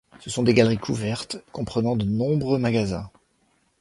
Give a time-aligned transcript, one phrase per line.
[0.19, 3.11] Ce sont des galeries couvertes comprenant de nombreux magasins.